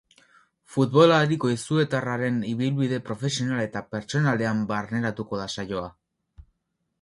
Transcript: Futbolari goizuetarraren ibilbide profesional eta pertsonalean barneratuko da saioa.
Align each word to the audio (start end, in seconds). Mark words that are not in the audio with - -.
Futbolari 0.75 1.35
goizuetarraren 1.43 2.39
ibilbide 2.53 2.99
profesional 3.11 3.61
eta 3.67 3.85
pertsonalean 3.93 4.65
barneratuko 4.73 5.43
da 5.43 5.47
saioa. 5.59 5.87